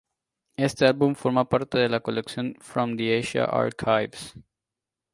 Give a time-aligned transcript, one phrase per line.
[0.67, 4.33] Este álbum forma parte de la colección "From the Asia Archives".